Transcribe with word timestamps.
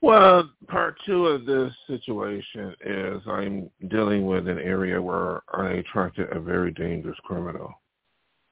Well, 0.00 0.50
part 0.68 0.96
two 1.04 1.26
of 1.26 1.44
this 1.44 1.70
situation 1.86 2.74
is 2.82 3.20
I'm 3.26 3.68
dealing 3.88 4.24
with 4.24 4.48
an 4.48 4.58
area 4.58 5.02
where 5.02 5.42
I 5.52 5.72
attracted 5.72 6.34
a 6.34 6.40
very 6.40 6.70
dangerous 6.70 7.18
criminal. 7.24 7.74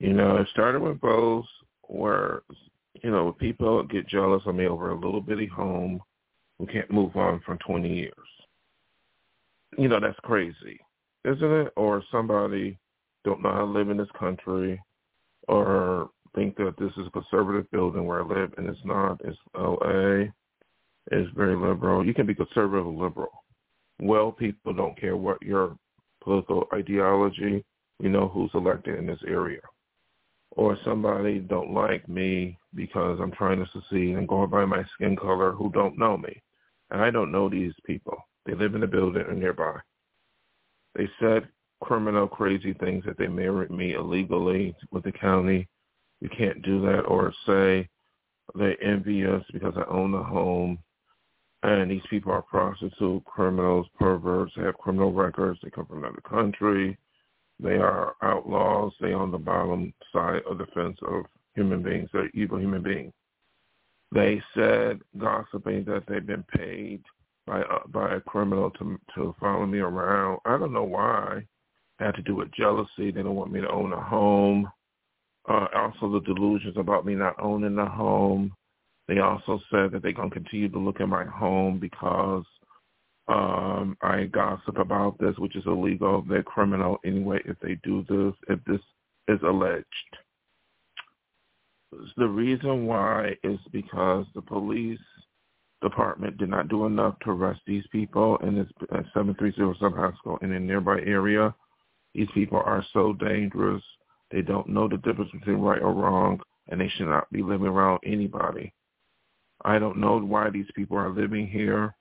You 0.00 0.12
know, 0.12 0.36
it 0.36 0.48
started 0.52 0.82
with 0.82 1.00
both 1.00 1.46
where, 1.88 2.42
you 3.02 3.10
know, 3.10 3.32
people 3.32 3.82
get 3.84 4.06
jealous 4.06 4.42
of 4.44 4.54
me 4.54 4.66
over 4.66 4.90
a 4.90 5.00
little 5.00 5.22
bitty 5.22 5.46
home 5.46 6.02
who 6.58 6.66
can't 6.66 6.90
move 6.90 7.16
on 7.16 7.40
for 7.46 7.56
20 7.66 7.88
years. 7.88 8.12
You 9.78 9.88
know, 9.88 9.98
that's 9.98 10.20
crazy, 10.24 10.78
isn't 11.24 11.52
it? 11.52 11.72
Or 11.74 12.02
somebody 12.12 12.78
don't 13.24 13.42
know 13.42 13.50
how 13.50 13.60
to 13.60 13.64
live 13.64 13.88
in 13.88 13.96
this 13.96 14.08
country 14.18 14.78
or 15.48 16.10
think 16.34 16.56
that 16.56 16.74
this 16.78 16.92
is 16.96 17.06
a 17.06 17.10
conservative 17.10 17.70
building 17.70 18.06
where 18.06 18.22
I 18.22 18.26
live 18.26 18.52
and 18.56 18.68
it's 18.68 18.84
not. 18.84 19.20
It's 19.24 19.38
LA 19.54 20.30
is 21.12 21.28
very 21.36 21.56
liberal. 21.56 22.04
You 22.04 22.14
can 22.14 22.26
be 22.26 22.34
conservative 22.34 22.86
or 22.86 22.92
liberal. 22.92 23.44
Well, 24.00 24.32
people 24.32 24.72
don't 24.72 24.98
care 24.98 25.16
what 25.16 25.40
your 25.42 25.76
political 26.22 26.66
ideology. 26.72 27.64
We 28.00 28.08
know 28.08 28.28
who's 28.28 28.50
elected 28.54 28.98
in 28.98 29.06
this 29.06 29.20
area. 29.26 29.60
Or 30.50 30.78
somebody 30.84 31.40
don't 31.40 31.72
like 31.72 32.08
me 32.08 32.58
because 32.74 33.18
I'm 33.20 33.32
trying 33.32 33.58
to 33.58 33.70
succeed 33.72 34.16
and 34.16 34.28
going 34.28 34.50
by 34.50 34.64
my 34.64 34.82
skin 34.94 35.16
color 35.16 35.52
who 35.52 35.70
don't 35.70 35.98
know 35.98 36.16
me. 36.16 36.40
And 36.90 37.00
I 37.02 37.10
don't 37.10 37.32
know 37.32 37.48
these 37.48 37.72
people. 37.84 38.16
They 38.46 38.54
live 38.54 38.74
in 38.74 38.82
a 38.82 38.86
building 38.88 39.22
or 39.22 39.34
nearby. 39.34 39.78
They 40.94 41.08
said 41.20 41.48
criminal, 41.82 42.28
crazy 42.28 42.72
things 42.74 43.04
that 43.04 43.18
they 43.18 43.26
married 43.26 43.70
me 43.70 43.94
illegally 43.94 44.74
with 44.90 45.04
the 45.04 45.12
county. 45.12 45.68
You 46.24 46.30
can't 46.30 46.62
do 46.62 46.80
that. 46.80 47.02
Or 47.02 47.32
say 47.46 47.88
they 48.58 48.76
envy 48.82 49.26
us 49.26 49.44
because 49.52 49.74
I 49.76 49.84
own 49.88 50.14
a 50.14 50.22
home 50.22 50.78
and 51.64 51.90
these 51.90 52.02
people 52.10 52.32
are 52.32 52.42
prostitutes, 52.42 53.24
criminals, 53.26 53.86
perverts. 53.98 54.52
They 54.56 54.64
have 54.64 54.76
criminal 54.76 55.12
records. 55.12 55.58
They 55.62 55.70
come 55.70 55.86
from 55.86 56.04
another 56.04 56.20
country. 56.28 56.98
They 57.58 57.76
are 57.76 58.14
outlaws. 58.22 58.92
They 59.00 59.12
on 59.12 59.30
the 59.30 59.38
bottom 59.38 59.94
side 60.12 60.42
of 60.48 60.58
the 60.58 60.66
fence 60.74 60.98
of 61.06 61.24
human 61.54 61.82
beings. 61.82 62.10
They're 62.12 62.30
evil 62.34 62.58
human 62.58 62.82
beings. 62.82 63.12
They 64.12 64.42
said 64.54 65.00
gossiping 65.18 65.84
that 65.84 66.04
they've 66.08 66.26
been 66.26 66.44
paid 66.54 67.02
by 67.46 67.62
uh, 67.62 67.86
by 67.88 68.14
a 68.14 68.20
criminal 68.20 68.70
to 68.72 68.98
to 69.14 69.34
follow 69.40 69.66
me 69.66 69.78
around. 69.78 70.40
I 70.44 70.58
don't 70.58 70.72
know 70.72 70.84
why. 70.84 71.38
It 72.00 72.04
had 72.04 72.14
to 72.16 72.22
do 72.22 72.34
with 72.34 72.52
jealousy. 72.52 73.10
They 73.10 73.22
don't 73.22 73.36
want 73.36 73.52
me 73.52 73.60
to 73.60 73.70
own 73.70 73.92
a 73.92 74.00
home. 74.00 74.70
Uh, 75.48 75.66
also, 75.74 76.12
the 76.12 76.20
delusions 76.20 76.76
about 76.76 77.04
me 77.04 77.14
not 77.14 77.36
owning 77.40 77.78
a 77.78 77.88
home. 77.88 78.52
They 79.08 79.18
also 79.18 79.60
said 79.70 79.92
that 79.92 80.02
they're 80.02 80.12
going 80.12 80.30
to 80.30 80.34
continue 80.34 80.70
to 80.70 80.78
look 80.78 81.00
at 81.00 81.08
my 81.08 81.24
home 81.24 81.78
because 81.78 82.44
um, 83.28 83.96
I 84.02 84.24
gossip 84.24 84.78
about 84.78 85.18
this, 85.18 85.34
which 85.38 85.56
is 85.56 85.64
illegal. 85.66 86.24
They're 86.26 86.42
criminal 86.42 86.98
anyway 87.04 87.40
if 87.44 87.58
they 87.60 87.78
do 87.82 88.04
this, 88.08 88.34
if 88.48 88.64
this 88.64 88.80
is 89.28 89.40
alleged. 89.42 89.84
The 92.16 92.26
reason 92.26 92.86
why 92.86 93.36
is 93.44 93.58
because 93.72 94.26
the 94.34 94.42
police 94.42 94.98
department 95.82 96.38
did 96.38 96.48
not 96.48 96.68
do 96.68 96.86
enough 96.86 97.14
to 97.20 97.30
arrest 97.30 97.60
these 97.66 97.84
people 97.92 98.36
in 98.38 98.56
this 98.56 98.66
7307 99.14 99.98
Haskell 99.98 100.38
in 100.42 100.52
a 100.52 100.60
nearby 100.60 101.00
area. 101.00 101.54
These 102.14 102.28
people 102.34 102.58
are 102.58 102.84
so 102.92 103.12
dangerous. 103.12 103.82
They 104.30 104.42
don't 104.42 104.68
know 104.68 104.88
the 104.88 104.98
difference 104.98 105.30
between 105.32 105.58
right 105.58 105.82
or 105.82 105.92
wrong, 105.92 106.40
and 106.68 106.80
they 106.80 106.88
should 106.88 107.08
not 107.08 107.30
be 107.30 107.42
living 107.42 107.66
around 107.66 108.00
anybody. 108.04 108.72
I 109.64 109.78
don't 109.78 109.98
know 109.98 110.18
why 110.18 110.50
these 110.50 110.66
people 110.74 110.96
are 110.96 111.10
living 111.10 111.46
here. 111.46 111.94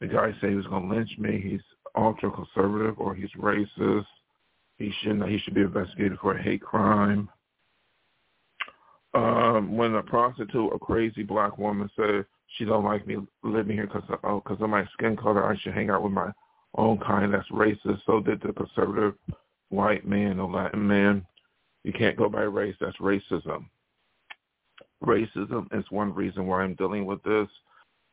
The 0.00 0.06
guy 0.06 0.32
said 0.40 0.50
he 0.50 0.56
was 0.56 0.66
going 0.66 0.88
to 0.88 0.94
lynch 0.94 1.10
me. 1.18 1.40
He's 1.40 1.60
ultra 1.96 2.30
conservative 2.30 2.98
or 2.98 3.14
he's 3.14 3.30
racist. 3.38 4.06
He 4.76 4.92
shouldn't. 5.02 5.28
He 5.28 5.38
should 5.38 5.54
be 5.54 5.62
investigated 5.62 6.18
for 6.20 6.36
a 6.36 6.42
hate 6.42 6.62
crime. 6.62 7.28
Um, 9.14 9.76
when 9.76 9.94
a 9.94 10.02
prostitute, 10.02 10.72
a 10.72 10.78
crazy 10.78 11.22
black 11.22 11.58
woman 11.58 11.90
said 11.96 12.24
she 12.56 12.64
don't 12.64 12.84
like 12.84 13.06
me 13.06 13.16
living 13.42 13.76
here 13.76 13.86
because 13.86 14.08
of, 14.08 14.20
oh, 14.22 14.40
cause 14.40 14.58
of 14.60 14.70
my 14.70 14.86
skin 14.92 15.16
color, 15.16 15.50
I 15.50 15.58
should 15.58 15.74
hang 15.74 15.90
out 15.90 16.02
with 16.02 16.12
my 16.12 16.30
own 16.76 16.98
kind. 16.98 17.34
That's 17.34 17.48
racist. 17.48 18.00
So 18.06 18.20
did 18.20 18.40
the 18.40 18.52
conservative 18.52 19.14
white 19.70 20.06
man 20.06 20.38
or 20.38 20.50
Latin 20.50 20.86
man. 20.86 21.26
You 21.88 21.92
can't 21.94 22.16
go 22.16 22.28
by 22.28 22.42
race. 22.42 22.76
That's 22.80 22.96
racism 22.98 23.64
racism 25.04 25.66
is 25.78 25.84
one 25.90 26.14
reason 26.14 26.46
why 26.46 26.62
I'm 26.62 26.74
dealing 26.74 27.06
with 27.06 27.22
this. 27.22 27.48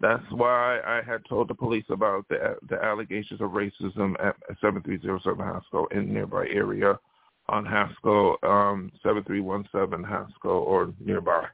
That's 0.02 0.24
why 0.32 0.80
I 0.86 1.02
had 1.06 1.26
told 1.28 1.48
the 1.48 1.56
police 1.56 1.86
about 1.90 2.28
the 2.28 2.58
the 2.70 2.84
allegations 2.84 3.40
of 3.42 3.52
racism 3.52 4.14
at 4.24 4.36
7307 4.62 5.46
Haskell 5.46 5.88
in 5.88 6.14
nearby 6.14 6.48
area 6.48 7.00
on 7.48 7.66
Haskell, 7.66 8.38
um, 8.44 8.92
7317 9.04 10.04
Haskell 10.04 10.52
or 10.52 10.94
nearby. 11.00 11.46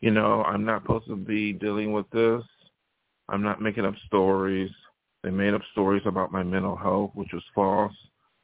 You 0.00 0.10
know, 0.10 0.42
I'm 0.42 0.64
not 0.64 0.82
supposed 0.82 1.06
to 1.06 1.16
be 1.16 1.52
dealing 1.52 1.92
with 1.92 2.08
this. 2.10 2.42
I'm 3.30 3.42
not 3.42 3.62
making 3.62 3.86
up 3.86 3.94
stories. 4.06 4.70
They 5.22 5.30
made 5.30 5.54
up 5.54 5.62
stories 5.72 6.02
about 6.04 6.30
my 6.30 6.42
mental 6.42 6.76
health, 6.76 7.12
which 7.14 7.32
was 7.32 7.42
false. 7.54 7.94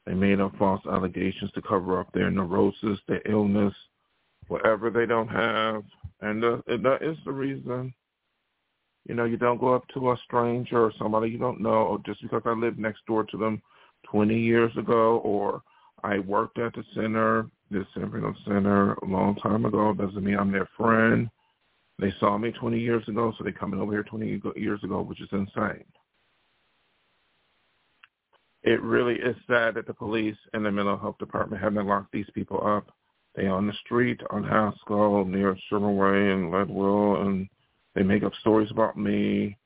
They 0.06 0.14
made 0.14 0.40
up 0.40 0.56
false 0.56 0.80
allegations 0.86 1.50
to 1.52 1.62
cover 1.62 2.00
up 2.00 2.12
their 2.12 2.30
neurosis, 2.30 2.98
their 3.06 3.22
illness, 3.30 3.74
whatever 4.48 4.90
they 4.90 5.06
don't 5.06 5.28
have. 5.28 5.84
And 6.20 6.44
uh, 6.44 6.58
that 6.66 6.98
is 7.02 7.16
the 7.24 7.32
reason, 7.32 7.94
you 9.06 9.14
know, 9.14 9.24
you 9.24 9.36
don't 9.36 9.60
go 9.60 9.74
up 9.74 9.86
to 9.94 10.10
a 10.10 10.16
stranger 10.24 10.84
or 10.84 10.92
somebody 10.98 11.30
you 11.30 11.38
don't 11.38 11.60
know 11.60 12.00
just 12.04 12.22
because 12.22 12.42
I 12.44 12.52
lived 12.52 12.78
next 12.78 13.06
door 13.06 13.24
to 13.24 13.36
them 13.36 13.62
20 14.10 14.38
years 14.38 14.72
ago 14.76 15.18
or 15.18 15.62
I 16.02 16.18
worked 16.18 16.58
at 16.58 16.74
the 16.74 16.84
center, 16.94 17.46
the 17.70 17.84
Bernardino 17.94 18.34
Center 18.44 18.94
a 18.94 19.04
long 19.04 19.36
time 19.36 19.64
ago 19.64 19.92
doesn't 19.94 20.24
mean 20.24 20.36
I'm 20.36 20.50
their 20.50 20.68
friend. 20.76 21.30
They 21.98 22.12
saw 22.18 22.38
me 22.38 22.50
20 22.50 22.78
years 22.78 23.06
ago, 23.08 23.32
so 23.36 23.44
they're 23.44 23.52
coming 23.52 23.78
over 23.78 23.92
here 23.92 24.02
20 24.02 24.40
years 24.56 24.82
ago, 24.82 25.02
which 25.02 25.20
is 25.20 25.28
insane. 25.32 25.84
It 28.62 28.82
really 28.82 29.14
is 29.14 29.36
sad 29.46 29.74
that 29.74 29.86
the 29.86 29.94
police 29.94 30.36
and 30.52 30.64
the 30.64 30.70
mental 30.70 30.98
health 30.98 31.18
department 31.18 31.62
haven't 31.62 31.86
locked 31.86 32.12
these 32.12 32.28
people 32.34 32.60
up 32.66 32.92
they 33.34 33.46
on 33.46 33.66
the 33.66 33.72
street 33.84 34.20
on 34.30 34.42
Haskell 34.42 35.24
near 35.24 35.56
Sherman 35.68 35.96
Way 35.96 36.32
and 36.32 36.50
Leadwell, 36.50 37.22
and 37.22 37.48
they 37.94 38.02
make 38.02 38.22
up 38.22 38.34
stories 38.40 38.70
about 38.70 38.96
me, 38.96 39.56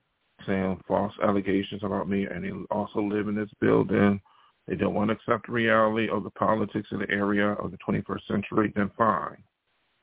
saying 0.46 0.82
false 0.86 1.12
allegations 1.22 1.82
about 1.82 2.08
me, 2.08 2.26
and 2.26 2.44
they 2.44 2.50
also 2.70 3.00
live 3.00 3.28
in 3.28 3.34
this 3.34 3.50
building. 3.60 4.20
They 4.66 4.76
don't 4.76 4.94
want 4.94 5.08
to 5.08 5.14
accept 5.14 5.46
the 5.46 5.52
reality 5.52 6.08
of 6.10 6.24
the 6.24 6.30
politics 6.30 6.88
of 6.92 7.00
the 7.00 7.10
area 7.10 7.52
of 7.52 7.70
the 7.70 7.78
21st 7.78 8.26
century, 8.28 8.72
then 8.74 8.90
fine. 8.96 9.42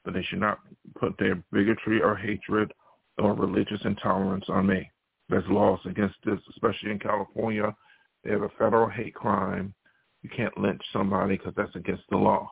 But 0.04 0.16
they 0.16 0.24
should 0.24 0.40
not 0.40 0.60
put 1.00 1.16
their 1.18 1.36
bigotry 1.52 2.02
or 2.02 2.16
hatred 2.16 2.74
or 3.20 3.34
religious 3.34 3.82
intolerance 3.86 4.46
on 4.50 4.66
me. 4.66 4.90
There's 5.30 5.48
laws 5.48 5.80
against 5.86 6.16
this, 6.26 6.40
especially 6.50 6.92
in 6.92 7.00
California. 7.00 7.76
They 8.24 8.32
have 8.32 8.44
a 8.44 8.50
federal 8.58 8.90
hate 8.90 9.16
crime. 9.16 9.74
You 10.22 10.30
can't 10.30 10.58
lynch 10.58 10.82
somebody 10.94 11.38
because 11.38 11.54
that's 11.56 11.76
against 11.76 12.04
the 12.10 12.18
law 12.18 12.52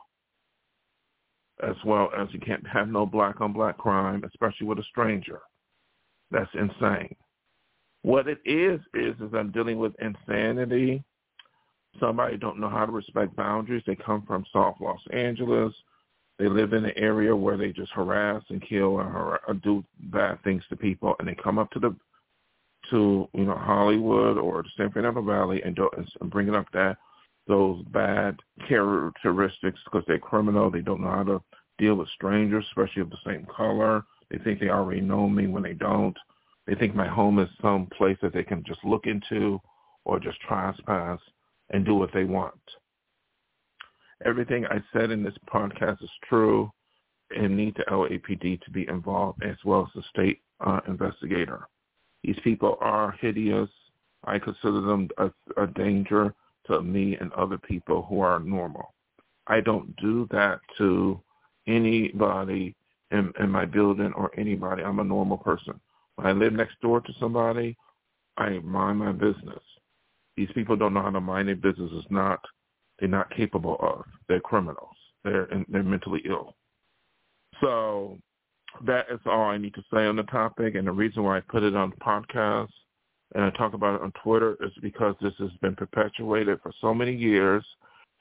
as 1.62 1.76
well 1.84 2.10
as 2.16 2.28
you 2.32 2.40
can't 2.40 2.66
have 2.66 2.88
no 2.88 3.06
black 3.06 3.40
on 3.40 3.52
black 3.52 3.78
crime, 3.78 4.22
especially 4.24 4.66
with 4.66 4.78
a 4.78 4.84
stranger. 4.84 5.40
That's 6.30 6.50
insane. 6.54 7.14
What 8.02 8.28
it 8.28 8.38
is 8.44 8.80
is 8.94 9.14
is 9.20 9.34
I'm 9.34 9.50
dealing 9.50 9.78
with 9.78 9.92
insanity. 10.00 11.02
Somebody 11.98 12.36
don't 12.36 12.60
know 12.60 12.68
how 12.68 12.86
to 12.86 12.92
respect 12.92 13.36
boundaries. 13.36 13.82
They 13.86 13.96
come 13.96 14.24
from 14.26 14.44
South 14.52 14.76
Los 14.80 15.00
Angeles. 15.12 15.74
They 16.38 16.48
live 16.48 16.72
in 16.72 16.84
an 16.84 16.96
area 16.96 17.34
where 17.36 17.58
they 17.58 17.72
just 17.72 17.92
harass 17.92 18.42
and 18.48 18.66
kill 18.66 18.94
or, 18.94 19.40
or 19.46 19.54
do 19.54 19.84
bad 20.04 20.42
things 20.42 20.62
to 20.70 20.76
people, 20.76 21.14
and 21.18 21.28
they 21.28 21.34
come 21.34 21.58
up 21.58 21.70
to 21.72 21.80
the 21.80 21.94
to 22.90 23.28
you 23.32 23.44
know 23.44 23.56
Hollywood 23.56 24.38
or 24.38 24.62
the 24.62 24.68
San 24.76 24.90
Fernando 24.90 25.22
Valley 25.22 25.62
and, 25.62 25.74
do, 25.76 25.88
and 25.96 26.30
bringing 26.30 26.54
up 26.54 26.66
that 26.72 26.96
those 27.46 27.82
bad 27.86 28.38
characteristics 28.68 29.80
because 29.84 30.04
they're 30.06 30.18
criminal. 30.18 30.70
They 30.70 30.80
don't 30.80 31.00
know 31.00 31.10
how 31.10 31.24
to 31.24 31.42
deal 31.78 31.96
with 31.96 32.08
strangers, 32.10 32.64
especially 32.68 33.02
of 33.02 33.10
the 33.10 33.16
same 33.26 33.46
color. 33.54 34.04
They 34.30 34.38
think 34.38 34.60
they 34.60 34.68
already 34.68 35.00
know 35.00 35.28
me 35.28 35.46
when 35.46 35.62
they 35.62 35.72
don't. 35.72 36.16
They 36.66 36.74
think 36.74 36.94
my 36.94 37.08
home 37.08 37.38
is 37.38 37.48
some 37.60 37.88
place 37.96 38.18
that 38.22 38.32
they 38.32 38.44
can 38.44 38.62
just 38.64 38.84
look 38.84 39.06
into 39.06 39.60
or 40.04 40.20
just 40.20 40.40
trespass 40.40 41.18
and 41.70 41.84
do 41.84 41.94
what 41.94 42.12
they 42.12 42.24
want. 42.24 42.60
Everything 44.24 44.66
I 44.66 44.82
said 44.92 45.10
in 45.10 45.22
this 45.22 45.34
podcast 45.52 46.02
is 46.02 46.10
true 46.28 46.70
and 47.30 47.56
need 47.56 47.74
the 47.76 47.84
LAPD 47.90 48.60
to 48.62 48.70
be 48.70 48.86
involved 48.88 49.42
as 49.42 49.56
well 49.64 49.88
as 49.88 49.92
the 49.94 50.02
state 50.10 50.40
uh, 50.64 50.80
investigator. 50.86 51.66
These 52.22 52.38
people 52.44 52.76
are 52.80 53.12
hideous. 53.20 53.68
I 54.24 54.38
consider 54.38 54.80
them 54.80 55.08
a, 55.18 55.30
a 55.56 55.66
danger 55.66 56.34
to 56.66 56.82
me 56.82 57.16
and 57.20 57.32
other 57.32 57.58
people 57.58 58.02
who 58.08 58.20
are 58.20 58.38
normal. 58.40 58.94
I 59.46 59.60
don't 59.60 59.94
do 59.96 60.28
that 60.30 60.60
to 60.78 61.20
anybody 61.66 62.76
in, 63.10 63.32
in 63.40 63.50
my 63.50 63.64
building 63.64 64.12
or 64.14 64.30
anybody. 64.38 64.82
I'm 64.82 65.00
a 65.00 65.04
normal 65.04 65.38
person. 65.38 65.80
When 66.16 66.26
I 66.26 66.32
live 66.32 66.52
next 66.52 66.80
door 66.80 67.00
to 67.00 67.12
somebody, 67.18 67.76
I 68.36 68.58
mind 68.60 68.98
my 68.98 69.12
business. 69.12 69.62
These 70.36 70.50
people 70.54 70.76
don't 70.76 70.94
know 70.94 71.02
how 71.02 71.10
to 71.10 71.20
mind 71.20 71.48
their 71.48 71.56
business. 71.56 71.90
It's 71.94 72.10
not 72.10 72.40
they're 72.98 73.08
not 73.08 73.34
capable 73.34 73.76
of. 73.80 74.04
They're 74.28 74.40
criminals. 74.40 74.96
They're 75.24 75.48
they're 75.68 75.82
mentally 75.82 76.22
ill. 76.26 76.54
So 77.60 78.18
that 78.86 79.06
is 79.10 79.20
all 79.26 79.42
I 79.42 79.58
need 79.58 79.74
to 79.74 79.84
say 79.92 80.06
on 80.06 80.16
the 80.16 80.22
topic. 80.24 80.74
And 80.74 80.86
the 80.86 80.92
reason 80.92 81.22
why 81.22 81.38
I 81.38 81.40
put 81.40 81.62
it 81.62 81.74
on 81.74 81.90
the 81.90 81.96
podcast 81.96 82.70
and 83.34 83.44
I 83.44 83.50
talk 83.50 83.74
about 83.74 83.96
it 83.96 84.02
on 84.02 84.12
Twitter 84.22 84.56
is 84.60 84.72
because 84.82 85.14
this 85.20 85.34
has 85.38 85.50
been 85.62 85.76
perpetuated 85.76 86.60
for 86.62 86.72
so 86.80 86.92
many 86.92 87.14
years, 87.14 87.64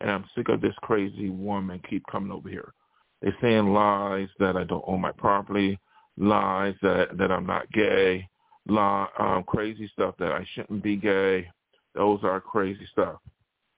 and 0.01 0.11
I'm 0.11 0.25
sick 0.35 0.49
of 0.49 0.61
this 0.61 0.75
crazy 0.81 1.29
woman 1.29 1.81
keep 1.89 2.03
coming 2.11 2.31
over 2.31 2.49
here. 2.49 2.73
They're 3.21 3.35
saying 3.41 3.73
lies 3.73 4.29
that 4.39 4.55
I 4.55 4.63
don't 4.63 4.83
own 4.87 5.01
my 5.01 5.11
property, 5.11 5.79
lies 6.17 6.75
that 6.81 7.17
that 7.17 7.31
I'm 7.31 7.45
not 7.45 7.71
gay, 7.71 8.27
lie, 8.67 9.07
um, 9.17 9.43
crazy 9.43 9.89
stuff 9.93 10.15
that 10.19 10.31
I 10.31 10.45
shouldn't 10.53 10.83
be 10.83 10.95
gay. 10.95 11.47
Those 11.95 12.19
are 12.23 12.39
crazy 12.39 12.87
stuff. 12.91 13.19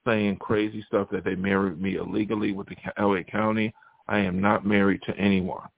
Saying 0.06 0.36
crazy 0.36 0.84
stuff 0.86 1.08
that 1.12 1.24
they 1.24 1.34
married 1.34 1.80
me 1.80 1.96
illegally 1.96 2.52
with 2.52 2.68
the 2.68 2.76
LA 3.02 3.22
County. 3.22 3.72
I 4.06 4.18
am 4.18 4.40
not 4.40 4.66
married 4.66 5.00
to 5.06 5.16
anyone. 5.16 5.68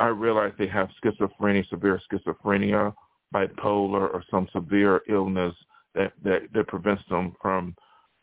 I 0.00 0.06
realize 0.06 0.52
they 0.58 0.68
have 0.68 0.88
schizophrenia, 1.02 1.68
severe 1.68 2.00
schizophrenia, 2.10 2.94
bipolar, 3.34 4.12
or 4.12 4.24
some 4.30 4.48
severe 4.52 5.02
illness 5.08 5.54
that, 5.94 6.12
that, 6.24 6.42
that 6.54 6.68
prevents 6.68 7.02
them 7.08 7.34
from 7.40 7.74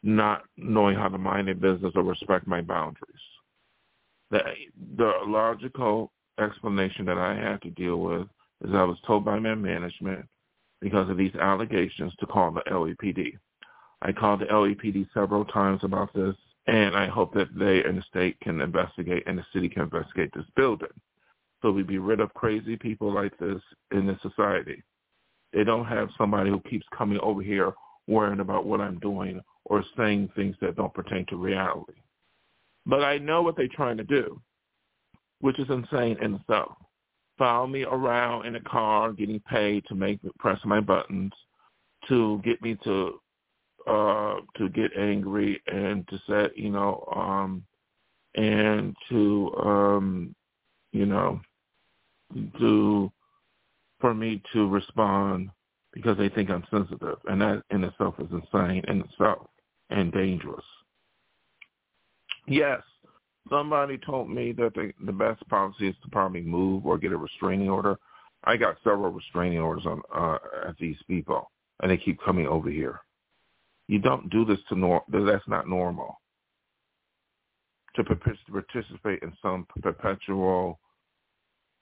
not 0.01 0.43
knowing 0.57 0.95
how 0.95 1.09
to 1.09 1.17
mind 1.17 1.47
their 1.47 1.55
business 1.55 1.91
or 1.95 2.03
respect 2.03 2.47
my 2.47 2.61
boundaries. 2.61 3.03
The, 4.31 4.39
the 4.97 5.11
logical 5.25 6.11
explanation 6.39 7.05
that 7.05 7.17
I 7.17 7.35
had 7.35 7.61
to 7.63 7.69
deal 7.71 7.97
with 7.97 8.27
is 8.63 8.73
I 8.73 8.83
was 8.83 8.97
told 9.05 9.25
by 9.25 9.39
my 9.39 9.55
management 9.55 10.25
because 10.81 11.09
of 11.09 11.17
these 11.17 11.35
allegations 11.35 12.13
to 12.19 12.25
call 12.25 12.51
the 12.51 12.61
LAPD. 12.71 13.37
I 14.01 14.11
called 14.13 14.41
the 14.41 14.45
LAPD 14.45 15.07
several 15.13 15.43
times 15.45 15.81
about 15.83 16.13
this, 16.13 16.35
and 16.67 16.95
I 16.95 17.07
hope 17.07 17.33
that 17.33 17.53
they 17.57 17.83
and 17.83 17.97
the 17.97 18.03
state 18.03 18.39
can 18.39 18.61
investigate 18.61 19.23
and 19.27 19.37
the 19.37 19.45
city 19.51 19.67
can 19.67 19.83
investigate 19.83 20.31
this 20.33 20.45
building 20.55 20.87
so 21.61 21.71
we 21.71 21.83
be 21.83 21.97
rid 21.97 22.19
of 22.19 22.33
crazy 22.33 22.77
people 22.77 23.13
like 23.13 23.37
this 23.37 23.61
in 23.91 24.07
this 24.07 24.19
society. 24.21 24.83
They 25.53 25.63
don't 25.63 25.85
have 25.85 26.09
somebody 26.17 26.49
who 26.49 26.61
keeps 26.61 26.85
coming 26.95 27.19
over 27.21 27.41
here 27.41 27.73
worrying 28.07 28.39
about 28.39 28.65
what 28.65 28.81
I'm 28.81 28.99
doing 28.99 29.41
or 29.65 29.83
saying 29.97 30.29
things 30.35 30.55
that 30.61 30.75
don't 30.75 30.93
pertain 30.93 31.25
to 31.27 31.35
reality. 31.35 32.01
But 32.85 33.03
I 33.03 33.17
know 33.17 33.41
what 33.41 33.55
they're 33.55 33.67
trying 33.67 33.97
to 33.97 34.03
do, 34.03 34.41
which 35.41 35.59
is 35.59 35.69
insane 35.69 36.17
in 36.21 36.35
itself. 36.35 36.73
Follow 37.37 37.67
me 37.67 37.83
around 37.83 38.45
in 38.45 38.55
a 38.55 38.61
car, 38.61 39.13
getting 39.13 39.39
paid 39.41 39.83
to 39.87 39.95
make 39.95 40.19
press 40.39 40.59
my 40.65 40.79
buttons, 40.79 41.31
to 42.07 42.41
get 42.43 42.61
me 42.61 42.77
to 42.83 43.19
uh 43.87 44.35
to 44.57 44.69
get 44.69 44.91
angry 44.97 45.61
and 45.67 46.07
to 46.09 46.19
say, 46.27 46.49
you 46.55 46.69
know, 46.69 47.05
um 47.15 47.63
and 48.35 48.95
to 49.09 49.51
um 49.63 50.35
you 50.91 51.05
know 51.05 51.39
to 52.59 53.11
for 53.99 54.13
me 54.13 54.41
to 54.53 54.67
respond 54.67 55.49
because 55.93 56.17
they 56.17 56.29
think 56.29 56.49
I'm 56.49 56.63
sensitive, 56.69 57.17
and 57.25 57.41
that 57.41 57.63
in 57.71 57.83
itself 57.83 58.15
is 58.19 58.27
insane 58.31 58.83
in 58.87 59.01
itself 59.01 59.47
and 59.89 60.11
dangerous. 60.11 60.63
Yes, 62.47 62.81
somebody 63.49 63.97
told 63.97 64.29
me 64.29 64.51
that 64.53 64.73
the, 64.75 64.93
the 65.05 65.11
best 65.11 65.47
policy 65.49 65.87
is 65.87 65.95
to 66.03 66.09
probably 66.09 66.41
move 66.41 66.85
or 66.85 66.97
get 66.97 67.11
a 67.11 67.17
restraining 67.17 67.69
order. 67.69 67.97
I 68.43 68.55
got 68.55 68.77
several 68.83 69.11
restraining 69.11 69.59
orders 69.59 69.85
on 69.85 70.01
uh, 70.15 70.37
at 70.67 70.77
these 70.77 70.97
people, 71.07 71.51
and 71.81 71.91
they 71.91 71.97
keep 71.97 72.21
coming 72.21 72.47
over 72.47 72.69
here. 72.69 73.01
You 73.87 73.99
don't 73.99 74.29
do 74.29 74.45
this 74.45 74.59
to 74.69 74.75
nor 74.75 75.03
that's 75.09 75.47
not 75.47 75.67
normal. 75.67 76.21
To 77.95 78.03
participate 78.03 79.23
in 79.23 79.33
some 79.41 79.65
perpetual 79.81 80.79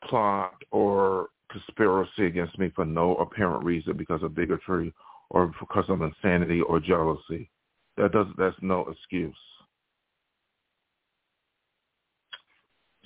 plot 0.03 0.53
or 0.71 1.27
conspiracy 1.51 2.25
against 2.25 2.57
me 2.59 2.71
for 2.75 2.85
no 2.85 3.15
apparent 3.15 3.63
reason 3.63 3.95
because 3.95 4.21
of 4.23 4.35
bigotry 4.35 4.94
or 5.29 5.53
because 5.59 5.85
of 5.89 6.01
insanity 6.01 6.61
or 6.61 6.79
jealousy. 6.79 7.49
That 7.97 8.11
does 8.11 8.27
that's 8.38 8.55
no 8.61 8.85
excuse. 8.88 9.35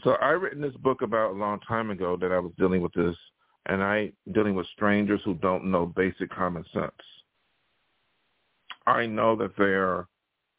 So 0.04 0.12
I 0.22 0.30
written 0.30 0.62
this 0.62 0.76
book 0.78 1.02
about 1.04 1.32
a 1.32 1.38
long 1.38 1.60
time 1.62 1.92
ago 1.92 2.18
that 2.20 2.32
I 2.32 2.40
was 2.40 2.52
dealing 2.58 2.82
with 2.82 2.94
this 2.94 3.16
and 3.68 3.84
I 3.84 4.12
dealing 4.34 4.56
with 4.56 4.66
strangers 4.68 5.22
who 5.24 5.36
don't 5.36 5.70
know 5.70 5.86
basic 5.86 6.30
common 6.32 6.66
sense. 6.74 6.92
I 8.88 9.06
know 9.06 9.36
that 9.36 9.56
they're 9.58 10.08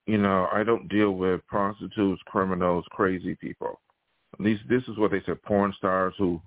you 0.07 0.19
know, 0.19 0.49
I 0.53 0.65
don't 0.65 0.89
deal 0.89 1.13
with 1.13 1.47
prostitutes, 1.47 2.21
criminals, 2.27 2.85
crazy 2.91 3.37
people. 3.37 3.81
These 4.41 4.59
this 4.69 4.83
is 4.89 4.99
what 4.99 5.11
they 5.11 5.23
said 5.27 5.43
porn 5.43 5.75
stars 5.77 6.15
who 6.19 6.41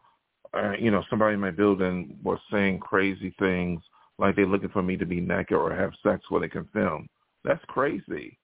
uh, 0.56 0.74
you 0.80 0.92
know, 0.92 1.04
somebody 1.10 1.34
in 1.34 1.40
my 1.40 1.52
building 1.52 2.18
was 2.24 2.40
saying 2.52 2.80
crazy 2.80 3.36
things 3.40 3.82
like 4.18 4.36
they're 4.36 4.46
looking 4.46 4.70
for 4.70 4.82
me 4.82 4.96
to 4.96 5.06
be 5.06 5.20
naked 5.20 5.58
or 5.58 5.74
have 5.74 5.92
sex 6.02 6.24
where 6.30 6.42
they 6.42 6.48
can 6.48 6.66
film. 6.74 7.08
That's 7.44 7.64
crazy. 7.68 8.38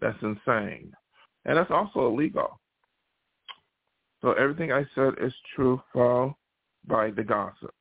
That's 0.00 0.18
insane. 0.22 0.92
And 1.46 1.56
that's 1.56 1.70
also 1.70 2.06
illegal. 2.06 2.60
So 4.20 4.32
everything 4.32 4.72
I 4.72 4.84
said 4.94 5.14
is 5.20 5.32
truthful 5.54 6.36
by 6.86 7.10
the 7.10 7.22
gossip. 7.22 7.74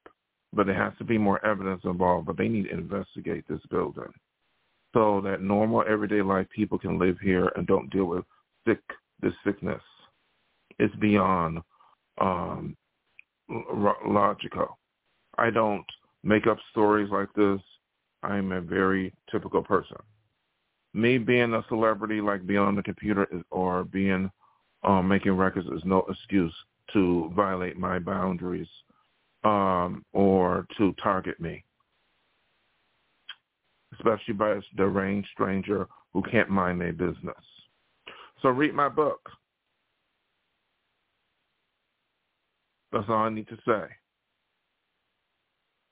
But 0.53 0.67
there 0.67 0.75
has 0.75 0.93
to 0.99 1.03
be 1.03 1.17
more 1.17 1.43
evidence 1.45 1.81
involved. 1.83 2.27
But 2.27 2.37
they 2.37 2.47
need 2.47 2.65
to 2.65 2.73
investigate 2.73 3.45
this 3.49 3.61
building 3.69 4.11
so 4.93 5.21
that 5.21 5.41
normal 5.41 5.83
everyday 5.87 6.21
life 6.21 6.47
people 6.55 6.77
can 6.77 6.99
live 6.99 7.17
here 7.19 7.51
and 7.55 7.65
don't 7.65 7.89
deal 7.89 8.05
with 8.05 8.23
sick 8.67 8.79
this 9.21 9.33
sickness. 9.43 9.81
It's 10.79 10.95
beyond 10.95 11.59
um, 12.19 12.75
logical. 14.05 14.77
I 15.37 15.49
don't 15.49 15.85
make 16.23 16.47
up 16.47 16.57
stories 16.71 17.09
like 17.11 17.31
this. 17.35 17.59
I'm 18.23 18.51
a 18.51 18.61
very 18.61 19.13
typical 19.31 19.63
person. 19.63 19.97
Me 20.93 21.17
being 21.17 21.53
a 21.53 21.65
celebrity, 21.67 22.21
like 22.21 22.45
being 22.45 22.59
on 22.59 22.75
the 22.75 22.83
computer 22.83 23.27
is, 23.31 23.41
or 23.51 23.83
being 23.83 24.29
um, 24.83 25.07
making 25.07 25.33
records, 25.33 25.67
is 25.67 25.81
no 25.85 26.05
excuse 26.09 26.53
to 26.93 27.31
violate 27.35 27.77
my 27.77 27.99
boundaries 27.99 28.67
um, 29.43 30.05
or 30.13 30.65
to 30.77 30.93
target 31.01 31.39
me, 31.39 31.63
especially 33.93 34.33
by 34.33 34.51
a 34.51 34.62
deranged 34.75 35.27
stranger 35.33 35.88
who 36.13 36.21
can't 36.24 36.50
mind 36.50 36.79
their 36.79 36.93
business. 36.93 37.36
So 38.41 38.50
read 38.50 38.74
my 38.74 38.89
book. 38.89 39.29
That's 42.93 43.09
all 43.09 43.15
I 43.15 43.29
need 43.29 43.47
to 43.50 43.57
say. 43.65 43.85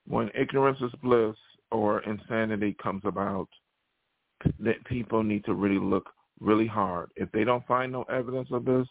When 0.08 0.29
ignorance 0.39 0.79
is 0.81 0.91
bliss 1.01 1.36
or 1.72 2.01
insanity 2.01 2.75
comes 2.81 3.01
about, 3.05 3.50
that 4.60 4.84
people 4.86 5.24
need 5.24 5.43
to 5.46 5.53
really 5.53 5.79
look 5.79 6.10
really 6.39 6.67
hard. 6.67 7.10
If 7.15 7.31
they 7.31 7.43
don't 7.43 7.65
find 7.67 7.91
no 7.91 8.03
evidence 8.03 8.50
of 8.51 8.65
this, 8.65 8.88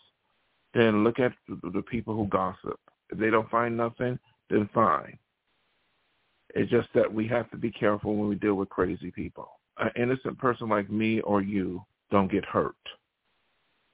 then 0.75 1.05
look 1.05 1.19
at 1.19 1.33
the 1.49 1.83
people 1.83 2.15
who 2.15 2.27
gossip. 2.27 2.79
If 3.11 3.19
they 3.19 3.31
don't 3.31 3.51
find 3.51 3.77
nothing, 3.77 4.19
then 4.49 4.69
fine. 4.75 5.19
It's 6.55 6.71
just 6.71 6.89
that 6.95 7.13
we 7.13 7.29
have 7.29 7.51
to 7.51 7.57
be 7.57 7.71
careful 7.71 8.17
when 8.17 8.29
we 8.29 8.35
deal 8.35 8.55
with 8.55 8.69
crazy 8.69 9.11
people. 9.11 9.49
An 9.79 9.91
innocent 9.97 10.39
person 10.39 10.69
like 10.69 10.91
me 10.91 11.21
or 11.21 11.43
you 11.43 11.85
don't 12.11 12.31
get 12.31 12.45
hurt. 12.45 12.75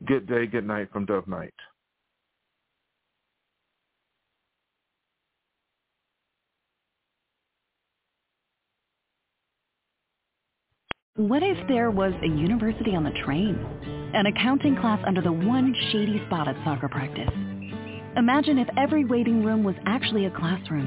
Good 0.07 0.27
day, 0.27 0.47
good 0.47 0.67
night 0.67 0.91
from 0.93 1.07
Dove 1.07 1.29
Night. 1.29 1.55
What 11.17 11.43
if 11.43 11.57
there 11.67 11.91
was 11.91 12.13
a 12.23 12.27
university 12.27 12.95
on 12.95 13.03
the 13.03 13.11
train? 13.25 13.57
An 14.13 14.27
accounting 14.27 14.77
class 14.77 15.03
under 15.07 15.23
the 15.23 15.33
one 15.33 15.75
shady 15.91 16.23
spot 16.27 16.47
at 16.47 16.63
soccer 16.63 16.91
practice? 16.91 17.31
Imagine 18.19 18.59
if 18.59 18.69
every 18.77 19.07
waiting 19.07 19.43
room 19.43 19.65
was 19.65 19.77
actually 19.87 20.27
a 20.27 20.31
classroom. 20.31 20.85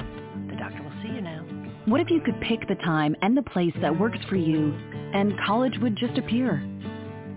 The 0.48 0.56
doctor 0.56 0.84
will 0.84 0.94
see 1.02 1.16
you 1.16 1.22
now. 1.22 1.40
What 1.86 2.00
if 2.00 2.12
you 2.12 2.22
could 2.22 2.40
pick 2.42 2.68
the 2.68 2.76
time 2.76 3.16
and 3.24 3.36
the 3.36 3.42
place 3.42 3.74
that 3.82 4.00
works 4.00 4.20
for 4.30 4.36
you, 4.36 4.72
and 5.16 5.34
college 5.48 5.74
would 5.82 5.98
just 5.98 6.16
appear? 6.20 6.62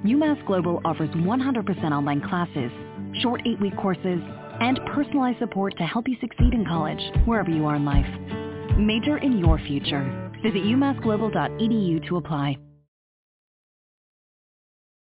UMass 0.04 0.46
Global 0.46 0.82
offers 0.84 1.08
100% 1.08 1.92
online 1.92 2.20
classes, 2.20 2.70
short 3.22 3.40
eight-week 3.46 3.76
courses, 3.78 4.20
and 4.60 4.78
personalized 4.92 5.38
support 5.38 5.78
to 5.78 5.84
help 5.84 6.06
you 6.08 6.16
succeed 6.20 6.52
in 6.52 6.66
college, 6.66 7.00
wherever 7.24 7.50
you 7.50 7.64
are 7.64 7.76
in 7.76 7.86
life. 7.86 8.76
Major 8.76 9.16
in 9.16 9.38
your 9.38 9.58
future. 9.60 10.30
Visit 10.42 10.64
umassglobal.edu 10.64 12.06
to 12.06 12.16
apply. 12.18 12.58